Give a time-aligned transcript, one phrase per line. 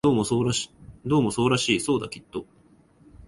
[0.03, 0.43] どうもそう
[1.51, 2.47] らしい、そうだ、きっと